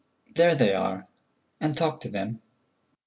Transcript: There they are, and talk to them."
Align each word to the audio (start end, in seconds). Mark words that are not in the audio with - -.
There 0.33 0.55
they 0.55 0.73
are, 0.73 1.07
and 1.59 1.77
talk 1.77 2.01
to 2.01 2.09
them." 2.09 2.41